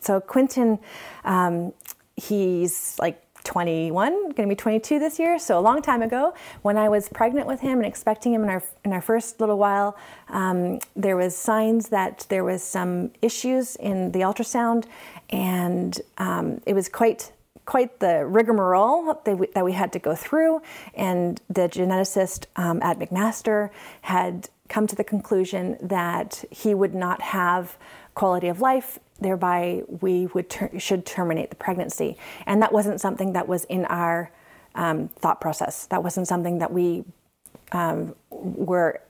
So, 0.00 0.18
Quinton, 0.20 0.78
um, 1.24 1.74
he's 2.16 2.96
like 2.98 3.22
21, 3.46 4.12
going 4.12 4.34
to 4.34 4.46
be 4.48 4.56
22 4.56 4.98
this 4.98 5.18
year. 5.18 5.38
So 5.38 5.58
a 5.58 5.60
long 5.60 5.80
time 5.80 6.02
ago, 6.02 6.34
when 6.62 6.76
I 6.76 6.88
was 6.88 7.08
pregnant 7.08 7.46
with 7.46 7.60
him 7.60 7.78
and 7.78 7.86
expecting 7.86 8.34
him 8.34 8.42
in 8.42 8.50
our 8.50 8.62
in 8.84 8.92
our 8.92 9.00
first 9.00 9.40
little 9.40 9.56
while, 9.56 9.96
um, 10.28 10.80
there 10.96 11.16
was 11.16 11.36
signs 11.36 11.88
that 11.88 12.26
there 12.28 12.44
was 12.44 12.62
some 12.62 13.12
issues 13.22 13.76
in 13.76 14.10
the 14.10 14.20
ultrasound, 14.20 14.86
and 15.30 16.00
um, 16.18 16.60
it 16.66 16.74
was 16.74 16.88
quite 16.88 17.32
quite 17.66 18.00
the 18.00 18.24
rigmarole 18.26 19.20
that 19.24 19.38
we, 19.38 19.46
that 19.54 19.64
we, 19.64 19.72
had 19.72 19.92
to 19.92 19.98
go 19.98 20.14
through. 20.14 20.60
And 20.94 21.40
the 21.48 21.68
geneticist 21.68 22.46
um, 22.56 22.80
at 22.82 22.98
McMaster 22.98 23.70
had 24.02 24.48
come 24.68 24.86
to 24.86 24.96
the 24.96 25.04
conclusion 25.04 25.76
that 25.80 26.44
he 26.50 26.74
would 26.74 26.94
not 26.94 27.22
have 27.22 27.76
quality 28.14 28.48
of 28.48 28.60
life 28.60 28.98
thereby 29.20 29.82
we 30.00 30.26
would 30.26 30.50
ter- 30.50 30.78
should 30.78 31.06
terminate 31.06 31.50
the 31.50 31.56
pregnancy. 31.56 32.16
And 32.46 32.62
that 32.62 32.72
wasn't 32.72 33.00
something 33.00 33.32
that 33.32 33.48
was 33.48 33.64
in 33.64 33.84
our 33.86 34.30
um, 34.74 35.08
thought 35.08 35.40
process. 35.40 35.86
That 35.86 36.02
wasn't 36.02 36.28
something 36.28 36.58
that 36.58 36.72
we 36.72 37.04
um, 37.72 38.14
were 38.30 39.00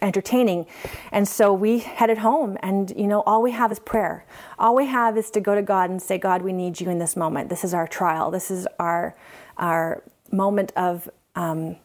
entertaining. 0.00 0.66
And 1.12 1.28
so 1.28 1.52
we 1.52 1.78
headed 1.78 2.18
home 2.18 2.58
and 2.60 2.92
you 2.96 3.06
know 3.06 3.22
all 3.22 3.40
we 3.40 3.52
have 3.52 3.70
is 3.70 3.78
prayer. 3.78 4.24
All 4.58 4.74
we 4.74 4.86
have 4.86 5.16
is 5.16 5.30
to 5.30 5.40
go 5.40 5.54
to 5.54 5.62
God 5.62 5.90
and 5.90 6.02
say 6.02 6.18
God, 6.18 6.42
we 6.42 6.52
need 6.52 6.80
you 6.80 6.90
in 6.90 6.98
this 6.98 7.16
moment. 7.16 7.48
This 7.48 7.64
is 7.64 7.72
our 7.72 7.86
trial. 7.86 8.30
This 8.30 8.50
is 8.50 8.66
our 8.78 9.14
our 9.58 10.02
moment 10.32 10.72
of 10.76 11.08
um, 11.36 11.76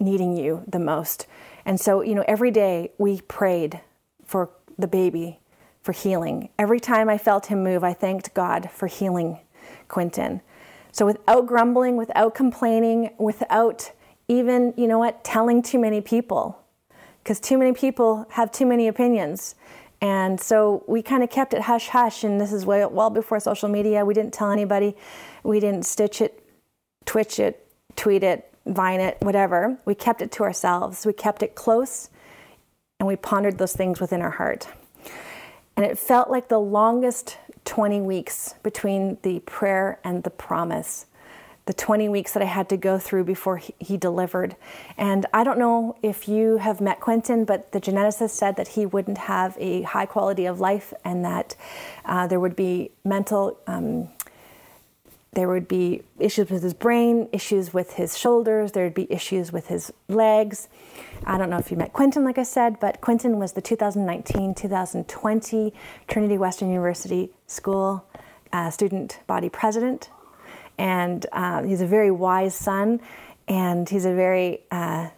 needing 0.00 0.36
you 0.36 0.62
the 0.66 0.78
most. 0.78 1.26
And 1.64 1.78
so, 1.80 2.00
you 2.00 2.14
know, 2.14 2.24
every 2.26 2.50
day 2.50 2.92
we 2.98 3.20
prayed 3.20 3.80
for 4.24 4.50
the 4.78 4.88
baby 4.88 5.38
for 5.82 5.92
healing. 5.92 6.48
Every 6.58 6.80
time 6.80 7.08
I 7.08 7.18
felt 7.18 7.46
him 7.46 7.62
move, 7.62 7.84
I 7.84 7.92
thanked 7.92 8.34
God 8.34 8.70
for 8.70 8.86
healing 8.86 9.40
Quinton. 9.88 10.40
So 10.92 11.06
without 11.06 11.46
grumbling, 11.46 11.96
without 11.96 12.34
complaining, 12.34 13.10
without 13.18 13.92
even, 14.28 14.74
you 14.76 14.86
know 14.86 14.98
what, 14.98 15.24
telling 15.24 15.62
too 15.62 15.78
many 15.78 16.00
people, 16.00 16.58
because 17.22 17.40
too 17.40 17.58
many 17.58 17.72
people 17.72 18.26
have 18.30 18.52
too 18.52 18.66
many 18.66 18.88
opinions. 18.88 19.54
And 20.00 20.40
so 20.40 20.84
we 20.86 21.00
kind 21.02 21.22
of 21.22 21.30
kept 21.30 21.54
it 21.54 21.62
hush 21.62 21.88
hush, 21.88 22.24
and 22.24 22.40
this 22.40 22.52
is 22.52 22.66
well, 22.66 22.90
well 22.90 23.10
before 23.10 23.38
social 23.40 23.68
media. 23.68 24.04
We 24.04 24.14
didn't 24.14 24.34
tell 24.34 24.50
anybody. 24.50 24.96
We 25.44 25.60
didn't 25.60 25.86
stitch 25.86 26.20
it, 26.20 26.44
twitch 27.04 27.38
it, 27.38 27.66
tweet 27.94 28.22
it, 28.22 28.52
vine 28.66 29.00
it, 29.00 29.16
whatever. 29.20 29.78
We 29.84 29.94
kept 29.94 30.20
it 30.20 30.32
to 30.32 30.42
ourselves. 30.42 31.06
We 31.06 31.12
kept 31.12 31.42
it 31.42 31.54
close, 31.54 32.10
and 32.98 33.06
we 33.06 33.16
pondered 33.16 33.58
those 33.58 33.74
things 33.74 34.00
within 34.00 34.22
our 34.22 34.30
heart. 34.30 34.66
And 35.76 35.86
it 35.86 35.98
felt 35.98 36.30
like 36.30 36.48
the 36.48 36.60
longest 36.60 37.38
20 37.64 38.00
weeks 38.00 38.54
between 38.62 39.18
the 39.22 39.40
prayer 39.40 39.98
and 40.04 40.22
the 40.22 40.30
promise. 40.30 41.06
The 41.64 41.72
20 41.72 42.08
weeks 42.08 42.32
that 42.32 42.42
I 42.42 42.46
had 42.46 42.68
to 42.70 42.76
go 42.76 42.98
through 42.98 43.22
before 43.24 43.58
he, 43.58 43.96
delivered. 43.96 44.56
And 44.96 45.26
I 45.32 45.44
don't 45.44 45.60
know 45.60 45.96
if 46.02 46.28
you 46.28 46.56
have 46.56 46.80
met 46.80 46.98
Quentin, 46.98 47.44
but 47.44 47.70
the 47.70 47.80
geneticist 47.80 48.30
said 48.30 48.56
that 48.56 48.68
he 48.68 48.84
wouldn't 48.84 49.18
have 49.18 49.56
a 49.60 49.82
high 49.82 50.06
quality 50.06 50.44
of 50.46 50.58
life 50.58 50.92
and 51.04 51.24
that 51.24 51.54
uh, 52.04 52.26
there 52.26 52.40
would 52.40 52.56
be 52.56 52.90
mental 53.04 53.58
um, 53.68 54.08
there 55.34 55.48
would 55.48 55.66
be 55.66 56.02
issues 56.18 56.50
with 56.50 56.62
his 56.62 56.74
brain, 56.74 57.28
issues 57.32 57.72
with 57.72 57.94
his 57.94 58.18
shoulders, 58.18 58.72
there 58.72 58.84
would 58.84 58.94
be 58.94 59.10
issues 59.10 59.50
with 59.50 59.68
his 59.68 59.90
legs. 60.08 60.68
I 61.24 61.38
don't 61.38 61.48
know 61.48 61.56
if 61.56 61.70
you 61.70 61.76
met 61.76 61.94
Quentin, 61.94 62.22
like 62.22 62.36
I 62.36 62.42
said, 62.42 62.78
but 62.78 63.00
Quentin 63.00 63.38
was 63.38 63.52
the 63.52 63.62
2019 63.62 64.54
2020 64.54 65.72
Trinity 66.06 66.36
Western 66.36 66.68
University 66.68 67.30
School 67.46 68.04
uh, 68.52 68.70
student 68.70 69.20
body 69.26 69.48
president. 69.48 70.10
And 70.76 71.24
uh, 71.32 71.62
he's 71.62 71.80
a 71.80 71.86
very 71.86 72.10
wise 72.10 72.54
son, 72.54 73.00
and 73.48 73.88
he's 73.88 74.04
a 74.04 74.14
very 74.14 74.60
uh, 74.70 75.08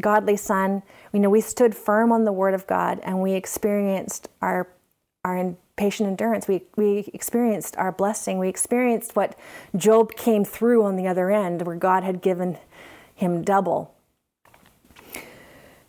godly 0.00 0.36
son. 0.36 0.82
You 1.12 1.20
know, 1.20 1.30
we 1.30 1.40
stood 1.40 1.74
firm 1.74 2.12
on 2.12 2.24
the 2.24 2.32
Word 2.32 2.54
of 2.54 2.66
God, 2.66 3.00
and 3.02 3.22
we 3.22 3.34
experienced 3.34 4.28
our 4.40 4.68
our 5.26 5.54
patient 5.76 6.08
endurance. 6.08 6.46
We, 6.48 6.62
we 6.76 7.10
experienced 7.12 7.76
our 7.76 7.92
blessing. 7.92 8.38
We 8.38 8.48
experienced 8.48 9.16
what 9.16 9.38
Job 9.74 10.14
came 10.14 10.44
through 10.44 10.84
on 10.84 10.96
the 10.96 11.08
other 11.08 11.30
end, 11.30 11.62
where 11.66 11.76
God 11.76 12.04
had 12.04 12.22
given 12.22 12.58
him 13.14 13.42
double. 13.42 13.92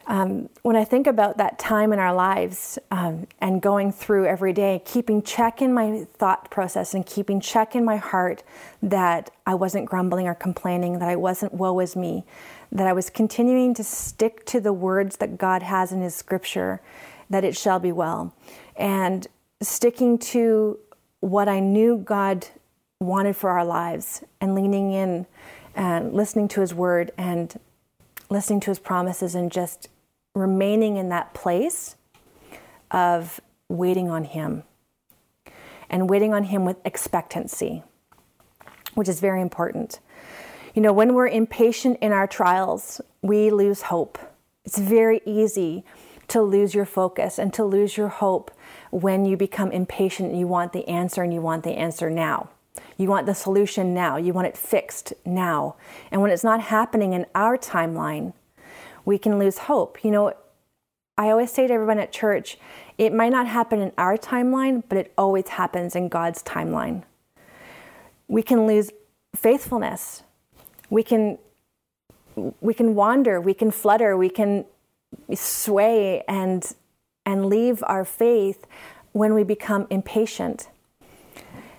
Um, 0.08 0.50
when 0.62 0.77
I 0.77 0.86
think 0.86 1.06
about 1.06 1.38
that 1.38 1.60
time 1.60 1.91
in 1.91 2.00
our 2.00 2.15
lives 2.15 2.79
um, 2.91 3.27
and 3.41 3.62
going 3.62 3.91
through 3.91 4.25
every 4.25 4.53
day, 4.53 4.82
keeping 4.86 5.22
check 5.22 5.62
in 5.62 5.74
my 5.74 6.08
thought 6.13 6.50
process 6.50 6.94
and 6.94 7.06
keeping 7.06 7.41
check 7.41 7.75
in 7.75 7.84
my 7.84 7.98
heart 7.98 8.41
that 8.82 9.29
I 9.46 9.53
wasn't 9.56 9.86
grumbling 9.86 10.25
or 10.25 10.34
complaining, 10.34 11.00
that 11.00 11.10
I 11.10 11.17
wasn't 11.17 11.53
woe 11.53 11.77
is 11.82 11.98
me, 11.98 12.24
that 12.72 12.88
I 12.88 12.94
was 12.94 13.10
continuing 13.10 13.74
to 13.74 13.84
stick 13.84 14.46
to 14.46 14.62
the 14.62 14.72
words 14.72 15.17
that 15.17 15.38
God 15.38 15.62
has 15.62 15.91
in 15.91 16.01
His 16.01 16.15
scripture, 16.15 16.82
that 17.29 17.44
it 17.44 17.58
shall 17.58 17.79
be 17.79 17.91
well. 17.91 18.34
And 18.77 19.27
sticking 19.62 20.17
to 20.19 20.79
what 21.19 21.50
I 21.50 21.60
knew 21.60 21.98
God 21.98 22.48
wanted 23.00 23.36
for 23.36 23.50
our 23.50 23.65
lives 23.65 24.24
and 24.39 24.55
leaning 24.55 24.91
in 24.91 25.25
and 25.75 26.13
listening 26.13 26.48
to 26.50 26.62
His 26.62 26.74
word 26.74 27.12
and 27.17 27.60
listening 28.29 28.60
to 28.62 28.72
His 28.72 28.79
promises 28.79 29.36
and 29.36 29.51
just 29.51 29.89
remaining 30.36 30.98
in 30.98 31.10
that 31.10 31.34
place 31.34 31.96
of 32.91 33.41
waiting 33.69 34.10
on 34.10 34.24
Him 34.24 34.63
and 35.89 36.10
waiting 36.10 36.34
on 36.34 36.46
Him 36.46 36.65
with 36.65 36.77
expectancy, 36.86 37.84
which 38.93 39.10
is 39.10 39.19
very 39.19 39.41
important. 39.41 40.00
You 40.75 40.81
know, 40.81 40.93
when 40.93 41.13
we're 41.15 41.27
impatient 41.27 41.98
in 42.01 42.12
our 42.12 42.27
trials, 42.27 43.01
we 43.22 43.50
lose 43.50 43.84
hope. 43.84 44.19
It's 44.65 44.77
very 44.77 45.22
easy 45.25 45.84
to 46.27 46.41
lose 46.41 46.75
your 46.75 46.86
focus 46.86 47.39
and 47.39 47.53
to 47.53 47.63
lose 47.63 47.98
your 47.98 48.10
hope 48.10 48.51
when 48.91 49.25
you 49.25 49.38
become 49.38 49.72
impatient 49.72 50.34
you 50.34 50.48
want 50.48 50.74
the 50.74 50.88
answer 50.88 51.24
and 51.24 51.34
you 51.34 51.41
want 51.41 51.63
the 51.63 51.77
answer 51.77 52.10
now. 52.10 52.50
You 52.98 53.10
want 53.10 53.25
the 53.25 53.36
solution 53.36 53.94
now. 53.94 54.17
You 54.17 54.34
want 54.34 54.48
it 54.48 54.58
fixed 54.58 55.13
now. 55.25 55.75
And 56.12 56.22
when 56.22 56.32
it's 56.32 56.44
not 56.44 56.62
happening 56.62 57.13
in 57.13 57.25
our 57.36 57.58
timeline, 57.58 58.34
we 59.06 59.17
can 59.17 59.39
lose 59.39 59.60
hope. 59.60 60.03
You 60.03 60.12
know, 60.12 60.34
I 61.17 61.29
always 61.29 61.51
say 61.51 61.67
to 61.67 61.74
everyone 61.74 62.00
at 62.00 62.12
church, 62.12 62.58
it 62.98 63.13
might 63.13 63.32
not 63.32 63.48
happen 63.48 63.82
in 63.82 63.91
our 63.98 64.17
timeline, 64.17 64.84
but 64.88 64.98
it 64.98 65.13
always 65.17 65.48
happens 65.50 65.96
in 65.96 66.10
God's 66.10 66.44
timeline. 66.44 67.03
We 68.27 68.44
can 68.44 68.67
lose 68.67 68.91
faithfulness. 69.36 70.24
We 70.89 71.03
can 71.03 71.38
we 72.62 72.75
can 72.75 72.94
wander, 72.94 73.41
we 73.41 73.56
can 73.56 73.72
flutter, 73.72 74.15
we 74.15 74.29
can 74.29 74.65
sway 75.34 76.24
and 76.27 76.75
and 77.27 77.48
leave 77.48 77.84
our 77.88 78.05
faith 78.05 78.65
when 79.12 79.34
we 79.34 79.43
become 79.43 79.86
impatient. 79.89 80.69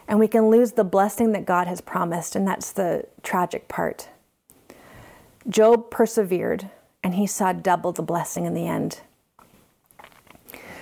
And 0.07 0.19
we 0.19 0.29
can 0.29 0.51
lose 0.51 0.73
the 0.73 0.85
blessing 0.85 1.33
that 1.33 1.47
God 1.47 1.67
has 1.67 1.81
promised, 1.81 2.37
and 2.37 2.47
that's 2.47 2.71
the 2.71 3.07
tragic 3.23 3.67
part. 3.67 4.11
Job 5.49 5.91
persevered, 5.91 6.69
and 7.03 7.15
he 7.15 7.27
saw 7.27 7.55
double 7.55 7.93
the 7.93 8.03
blessing 8.03 8.45
in 8.45 8.53
the 8.53 8.67
end. 8.67 9.01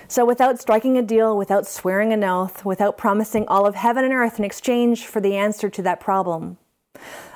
So, 0.09 0.25
without 0.25 0.59
striking 0.59 0.97
a 0.97 1.01
deal, 1.01 1.37
without 1.37 1.65
swearing 1.65 2.11
an 2.11 2.25
oath, 2.25 2.65
without 2.65 2.97
promising 2.97 3.47
all 3.47 3.65
of 3.65 3.75
heaven 3.75 4.03
and 4.03 4.13
earth 4.13 4.37
in 4.37 4.45
exchange 4.45 5.05
for 5.05 5.21
the 5.21 5.35
answer 5.37 5.69
to 5.69 5.81
that 5.83 6.01
problem, 6.01 6.57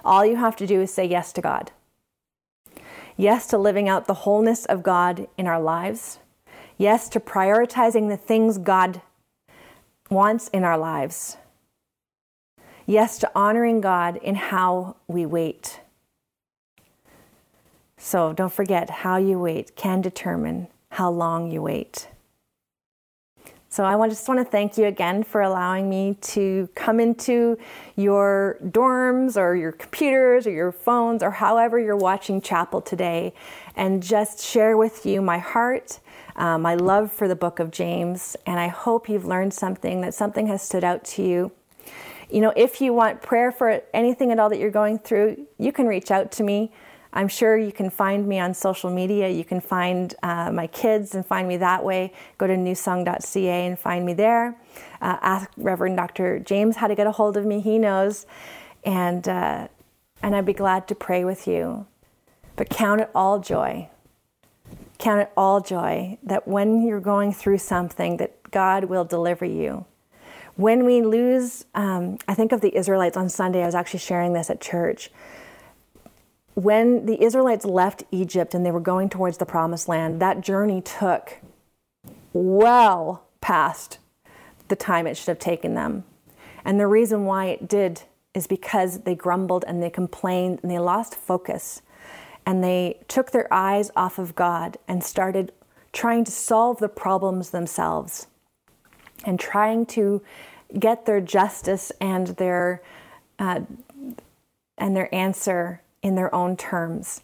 all 0.03 0.25
you 0.25 0.35
have 0.35 0.57
to 0.57 0.67
do 0.67 0.81
is 0.81 0.93
say 0.93 1.05
yes 1.05 1.31
to 1.33 1.41
God. 1.41 1.71
Yes 3.15 3.47
to 3.47 3.57
living 3.57 3.87
out 3.87 4.07
the 4.07 4.25
wholeness 4.25 4.65
of 4.65 4.83
God 4.83 5.27
in 5.37 5.47
our 5.47 5.61
lives. 5.61 6.19
Yes 6.81 7.09
to 7.09 7.19
prioritizing 7.19 8.09
the 8.09 8.17
things 8.17 8.57
God 8.57 9.03
wants 10.09 10.47
in 10.47 10.63
our 10.63 10.79
lives. 10.79 11.37
Yes 12.87 13.19
to 13.19 13.29
honoring 13.35 13.81
God 13.81 14.17
in 14.17 14.33
how 14.33 14.95
we 15.07 15.27
wait. 15.27 15.79
So 17.97 18.33
don't 18.33 18.51
forget, 18.51 18.89
how 18.89 19.17
you 19.17 19.37
wait 19.37 19.75
can 19.75 20.01
determine 20.01 20.69
how 20.89 21.11
long 21.11 21.51
you 21.51 21.61
wait. 21.61 22.07
So 23.71 23.85
I 23.85 24.09
just 24.09 24.27
want 24.27 24.37
to 24.41 24.43
thank 24.43 24.77
you 24.77 24.83
again 24.87 25.23
for 25.23 25.39
allowing 25.39 25.89
me 25.89 26.17
to 26.21 26.67
come 26.75 26.99
into 26.99 27.57
your 27.95 28.57
dorms 28.61 29.37
or 29.37 29.55
your 29.55 29.71
computers 29.71 30.45
or 30.45 30.51
your 30.51 30.73
phones 30.73 31.23
or 31.23 31.31
however 31.31 31.79
you're 31.79 31.95
watching 31.95 32.41
chapel 32.41 32.81
today 32.81 33.33
and 33.77 34.03
just 34.03 34.43
share 34.43 34.75
with 34.75 35.05
you 35.05 35.21
my 35.21 35.37
heart, 35.37 36.01
uh, 36.35 36.57
my 36.57 36.75
love 36.75 37.13
for 37.13 37.29
the 37.29 37.35
book 37.35 37.59
of 37.59 37.71
James. 37.71 38.35
And 38.45 38.59
I 38.59 38.67
hope 38.67 39.07
you've 39.07 39.25
learned 39.25 39.53
something, 39.53 40.01
that 40.01 40.13
something 40.13 40.47
has 40.47 40.61
stood 40.61 40.83
out 40.83 41.05
to 41.05 41.23
you. 41.23 41.53
You 42.29 42.41
know, 42.41 42.51
if 42.57 42.81
you 42.81 42.93
want 42.93 43.21
prayer 43.21 43.53
for 43.53 43.81
anything 43.93 44.33
at 44.33 44.39
all 44.39 44.49
that 44.49 44.59
you're 44.59 44.69
going 44.69 44.99
through, 44.99 45.47
you 45.57 45.71
can 45.71 45.87
reach 45.87 46.11
out 46.11 46.29
to 46.33 46.43
me. 46.43 46.73
I'm 47.13 47.27
sure 47.27 47.57
you 47.57 47.71
can 47.71 47.89
find 47.89 48.25
me 48.25 48.39
on 48.39 48.53
social 48.53 48.89
media. 48.89 49.29
You 49.29 49.43
can 49.43 49.59
find 49.59 50.15
uh, 50.23 50.51
my 50.51 50.67
kids 50.67 51.13
and 51.13 51.25
find 51.25 51.47
me 51.47 51.57
that 51.57 51.83
way. 51.83 52.13
Go 52.37 52.47
to 52.47 52.55
newsong.ca 52.55 53.65
and 53.65 53.77
find 53.77 54.05
me 54.05 54.13
there. 54.13 54.57
Uh, 55.01 55.17
ask 55.21 55.49
Reverend 55.57 55.97
Dr. 55.97 56.39
James 56.39 56.77
how 56.77 56.87
to 56.87 56.95
get 56.95 57.07
a 57.07 57.11
hold 57.11 57.35
of 57.35 57.45
me. 57.45 57.59
He 57.59 57.77
knows. 57.77 58.25
And, 58.85 59.27
uh, 59.27 59.67
and 60.23 60.35
I'd 60.35 60.45
be 60.45 60.53
glad 60.53 60.87
to 60.87 60.95
pray 60.95 61.25
with 61.25 61.47
you. 61.47 61.85
But 62.55 62.69
count 62.69 63.01
it 63.01 63.09
all 63.13 63.39
joy. 63.39 63.89
Count 64.97 65.21
it 65.21 65.31
all 65.35 65.59
joy 65.59 66.17
that 66.23 66.47
when 66.47 66.81
you're 66.85 67.01
going 67.01 67.33
through 67.33 67.57
something, 67.57 68.17
that 68.17 68.51
God 68.51 68.85
will 68.85 69.03
deliver 69.03 69.45
you. 69.45 69.85
When 70.55 70.85
we 70.85 71.01
lose, 71.01 71.65
um, 71.75 72.19
I 72.27 72.35
think 72.35 72.51
of 72.51 72.61
the 72.61 72.75
Israelites 72.75 73.17
on 73.17 73.29
Sunday. 73.29 73.63
I 73.63 73.65
was 73.65 73.75
actually 73.75 74.01
sharing 74.01 74.33
this 74.33 74.49
at 74.49 74.61
church 74.61 75.09
when 76.55 77.05
the 77.05 77.23
Israelites 77.23 77.65
left 77.65 78.03
Egypt 78.11 78.53
and 78.53 78.65
they 78.65 78.71
were 78.71 78.79
going 78.79 79.09
towards 79.09 79.37
the 79.37 79.45
promised 79.45 79.87
land, 79.87 80.21
that 80.21 80.41
journey 80.41 80.81
took 80.81 81.39
well 82.33 83.25
past 83.39 83.99
the 84.67 84.75
time 84.75 85.07
it 85.07 85.17
should 85.17 85.27
have 85.27 85.39
taken 85.39 85.73
them. 85.73 86.03
And 86.63 86.79
the 86.79 86.87
reason 86.87 87.25
why 87.25 87.45
it 87.47 87.67
did 87.67 88.03
is 88.33 88.47
because 88.47 89.01
they 89.01 89.15
grumbled 89.15 89.65
and 89.67 89.81
they 89.81 89.89
complained 89.89 90.59
and 90.61 90.71
they 90.71 90.79
lost 90.79 91.15
focus. 91.15 91.81
And 92.45 92.63
they 92.63 92.99
took 93.07 93.31
their 93.31 93.51
eyes 93.53 93.91
off 93.95 94.17
of 94.17 94.35
God 94.35 94.77
and 94.87 95.03
started 95.03 95.51
trying 95.93 96.23
to 96.23 96.31
solve 96.31 96.79
the 96.79 96.89
problems 96.89 97.49
themselves 97.49 98.27
and 99.25 99.39
trying 99.39 99.85
to 99.85 100.21
get 100.79 101.05
their 101.05 101.21
justice 101.21 101.91
and 101.99 102.27
their 102.27 102.81
uh, 103.37 103.61
and 104.77 104.95
their 104.95 105.13
answer 105.13 105.81
in 106.01 106.15
their 106.15 106.33
own 106.33 106.57
terms. 106.57 107.21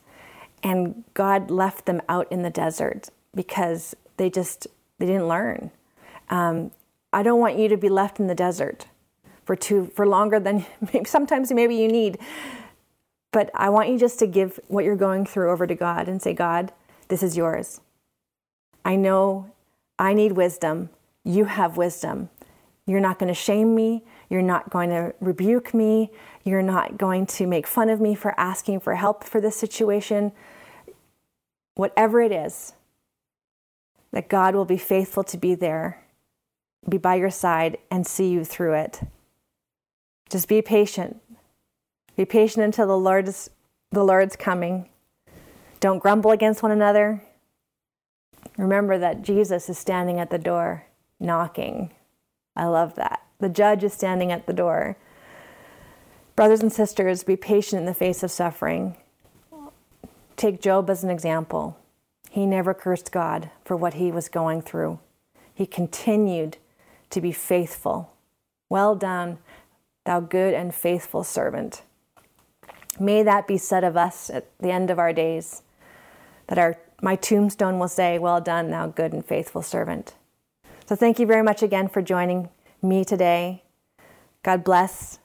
And 0.63 1.03
God 1.13 1.51
left 1.51 1.85
them 1.85 2.01
out 2.09 2.31
in 2.31 2.41
the 2.41 2.49
desert 2.49 3.09
because 3.35 3.95
they 4.17 4.29
just 4.29 4.67
they 4.99 5.05
didn't 5.05 5.27
learn. 5.27 5.71
Um, 6.29 6.71
I 7.13 7.23
don't 7.23 7.39
want 7.39 7.57
you 7.57 7.67
to 7.69 7.77
be 7.77 7.89
left 7.89 8.19
in 8.19 8.27
the 8.27 8.35
desert 8.35 8.87
for 9.45 9.55
too 9.55 9.91
for 9.95 10.07
longer 10.07 10.39
than 10.39 10.65
maybe 10.93 11.05
sometimes 11.05 11.51
maybe 11.51 11.75
you 11.75 11.87
need. 11.87 12.19
But 13.31 13.51
I 13.53 13.69
want 13.69 13.89
you 13.89 13.99
just 13.99 14.19
to 14.19 14.27
give 14.27 14.59
what 14.67 14.85
you're 14.85 14.95
going 14.95 15.25
through 15.25 15.51
over 15.51 15.67
to 15.67 15.75
God 15.75 16.07
and 16.07 16.21
say, 16.21 16.33
God, 16.33 16.71
this 17.09 17.21
is 17.21 17.37
yours. 17.37 17.81
I 18.83 18.95
know 18.95 19.51
I 19.99 20.13
need 20.13 20.33
wisdom. 20.33 20.89
You 21.23 21.45
have 21.45 21.77
wisdom. 21.77 22.29
You're 22.85 23.01
not 23.01 23.19
going 23.19 23.27
to 23.27 23.33
shame 23.33 23.75
me. 23.75 24.03
You're 24.29 24.41
not 24.41 24.69
going 24.69 24.89
to 24.89 25.13
rebuke 25.19 25.73
me. 25.73 26.11
You're 26.43 26.61
not 26.61 26.97
going 26.97 27.25
to 27.27 27.47
make 27.47 27.67
fun 27.67 27.89
of 27.89 28.01
me 28.01 28.15
for 28.15 28.37
asking 28.39 28.81
for 28.81 28.95
help 28.95 29.23
for 29.23 29.39
this 29.39 29.55
situation. 29.55 30.31
Whatever 31.75 32.21
it 32.21 32.31
is, 32.31 32.73
that 34.11 34.29
God 34.29 34.55
will 34.55 34.65
be 34.65 34.77
faithful 34.77 35.23
to 35.25 35.37
be 35.37 35.55
there, 35.55 36.03
be 36.87 36.97
by 36.97 37.15
your 37.15 37.29
side, 37.29 37.77
and 37.91 38.05
see 38.05 38.29
you 38.29 38.43
through 38.43 38.73
it. 38.73 39.01
Just 40.29 40.47
be 40.47 40.61
patient. 40.61 41.21
Be 42.15 42.25
patient 42.25 42.65
until 42.65 42.87
the 42.87 42.97
Lord's, 42.97 43.49
the 43.91 44.03
Lord's 44.03 44.35
coming. 44.35 44.89
Don't 45.79 45.99
grumble 45.99 46.31
against 46.31 46.63
one 46.63 46.71
another. 46.71 47.21
Remember 48.57 48.97
that 48.97 49.21
Jesus 49.21 49.69
is 49.69 49.77
standing 49.77 50.19
at 50.19 50.31
the 50.31 50.39
door 50.39 50.85
knocking. 51.19 51.93
I 52.55 52.65
love 52.65 52.95
that. 52.95 53.26
The 53.39 53.49
judge 53.49 53.83
is 53.83 53.93
standing 53.93 54.31
at 54.31 54.47
the 54.47 54.53
door. 54.53 54.97
Brothers 56.35 56.61
and 56.61 56.71
sisters, 56.71 57.23
be 57.23 57.35
patient 57.35 57.79
in 57.79 57.85
the 57.85 57.93
face 57.93 58.23
of 58.23 58.31
suffering. 58.31 58.97
Take 60.35 60.61
Job 60.61 60.89
as 60.89 61.03
an 61.03 61.09
example. 61.09 61.77
He 62.29 62.45
never 62.45 62.73
cursed 62.73 63.11
God 63.11 63.49
for 63.65 63.75
what 63.75 63.95
he 63.95 64.11
was 64.11 64.29
going 64.29 64.61
through. 64.61 64.99
He 65.53 65.65
continued 65.65 66.57
to 67.09 67.21
be 67.21 67.31
faithful. 67.31 68.13
Well 68.69 68.95
done, 68.95 69.39
thou 70.05 70.19
good 70.19 70.53
and 70.53 70.73
faithful 70.73 71.23
servant. 71.23 71.81
May 72.99 73.23
that 73.23 73.47
be 73.47 73.57
said 73.57 73.83
of 73.83 73.97
us 73.97 74.29
at 74.29 74.47
the 74.59 74.71
end 74.71 74.89
of 74.89 74.99
our 74.99 75.13
days, 75.13 75.63
that 76.47 76.57
our, 76.57 76.77
my 77.01 77.15
tombstone 77.15 77.79
will 77.79 77.87
say, 77.87 78.19
Well 78.19 78.41
done, 78.41 78.69
thou 78.69 78.87
good 78.87 79.13
and 79.13 79.25
faithful 79.25 79.61
servant. 79.61 80.13
So 80.85 80.95
thank 80.95 81.19
you 81.19 81.25
very 81.25 81.43
much 81.43 81.63
again 81.63 81.87
for 81.87 82.01
joining 82.01 82.49
me 82.87 83.03
today. 83.03 83.63
God 84.43 84.63
bless. 84.63 85.19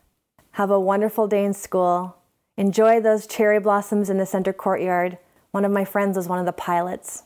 Have 0.52 0.70
a 0.70 0.80
wonderful 0.80 1.26
day 1.26 1.44
in 1.44 1.54
school. 1.54 2.16
Enjoy 2.56 3.00
those 3.00 3.26
cherry 3.26 3.60
blossoms 3.60 4.10
in 4.10 4.18
the 4.18 4.26
center 4.26 4.52
courtyard. 4.52 5.18
One 5.52 5.64
of 5.64 5.72
my 5.72 5.84
friends 5.84 6.16
was 6.16 6.28
one 6.28 6.38
of 6.38 6.46
the 6.46 6.52
pilots. 6.52 7.24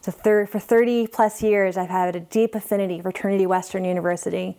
So 0.00 0.12
thir- 0.12 0.46
for 0.46 0.58
30 0.58 1.06
plus 1.08 1.42
years, 1.42 1.76
I've 1.76 1.90
had 1.90 2.14
a 2.14 2.20
deep 2.20 2.54
affinity 2.54 3.00
for 3.00 3.12
Trinity 3.12 3.46
Western 3.46 3.84
University, 3.84 4.58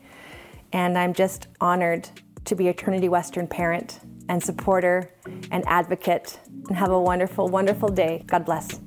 and 0.73 0.97
I'm 0.97 1.13
just 1.13 1.47
honored 1.59 2.09
to 2.45 2.55
be 2.55 2.67
a 2.67 2.73
Trinity 2.73 3.09
Western 3.09 3.47
parent 3.47 3.99
and 4.29 4.43
supporter 4.43 5.13
and 5.51 5.63
advocate. 5.67 6.39
And 6.67 6.75
have 6.77 6.91
a 6.91 6.99
wonderful, 6.99 7.47
wonderful 7.47 7.89
day. 7.89 8.23
God 8.27 8.45
bless. 8.45 8.79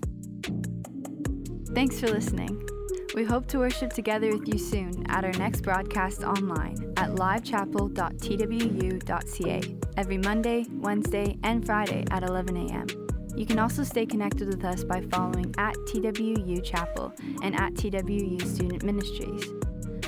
Thanks 1.74 2.00
for 2.00 2.08
listening. 2.08 2.69
We 3.14 3.24
hope 3.24 3.46
to 3.48 3.58
worship 3.58 3.92
together 3.92 4.30
with 4.30 4.46
you 4.46 4.56
soon 4.56 5.04
at 5.10 5.24
our 5.24 5.32
next 5.32 5.62
broadcast 5.62 6.22
online 6.22 6.94
at 6.96 7.10
livechapel.twu.ca 7.10 9.76
every 9.96 10.18
Monday, 10.18 10.66
Wednesday, 10.74 11.36
and 11.42 11.66
Friday 11.66 12.04
at 12.12 12.22
11 12.22 12.56
a.m. 12.56 12.86
You 13.34 13.46
can 13.46 13.58
also 13.58 13.82
stay 13.82 14.06
connected 14.06 14.46
with 14.46 14.64
us 14.64 14.84
by 14.84 15.00
following 15.00 15.52
at 15.58 15.74
TWU 15.88 16.62
Chapel 16.62 17.12
and 17.42 17.58
at 17.58 17.74
TWU 17.74 18.46
Student 18.46 18.84
Ministries. 18.84 19.44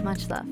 Much 0.02 0.28
love. 0.28 0.46